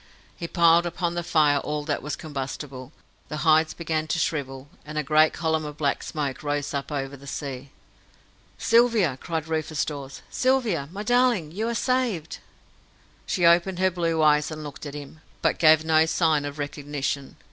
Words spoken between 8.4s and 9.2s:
"Sylvia!"